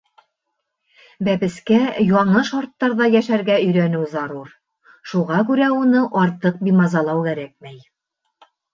[1.27, 1.77] Бәпескә
[2.13, 4.51] яңы шарттарҙа йәшәргә өйрәнеү зарур,
[5.13, 7.83] шуға күрә уны артыҡ бимазалау кәрәкмәй.